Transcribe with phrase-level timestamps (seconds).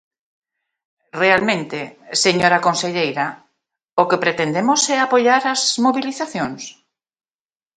[1.23, 1.79] Realmente,
[2.23, 3.25] señora conselleira,
[4.01, 6.61] ¿o que pretendemos é apoiar as mobilizacións?